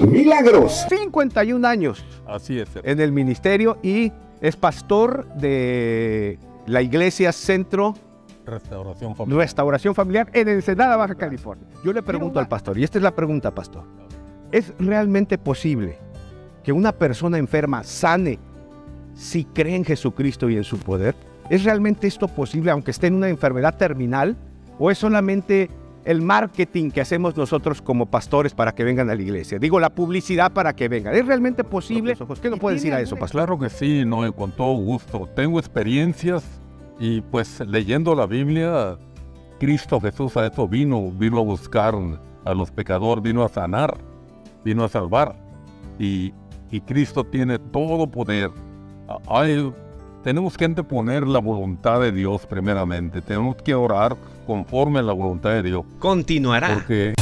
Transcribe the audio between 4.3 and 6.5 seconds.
es pastor de